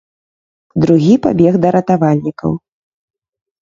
Другі 0.85 1.11
пабег 1.27 1.53
да 1.69 1.75
ратавальнікаў. 1.79 2.51